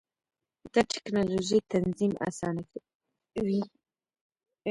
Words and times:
دا 0.71 0.81
ټېکنالوژي 0.91 1.59
تنظیم 1.71 2.13
اسانه 2.27 2.63
کوي. 3.33 3.61